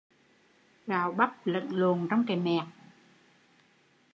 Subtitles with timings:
[0.87, 2.63] Gạo bắp lẫn lộn trong cái mẹt